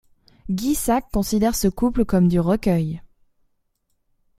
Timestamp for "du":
2.27-2.39